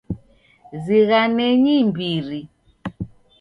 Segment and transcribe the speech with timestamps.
[0.83, 2.41] Zighanenyi imbiri.